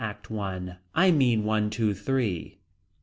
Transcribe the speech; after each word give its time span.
ACT 0.03 0.31
I. 0.31 0.77
I 0.95 1.11
mean 1.11 1.43
one 1.43 1.69
two 1.69 1.93
three. 1.93 2.57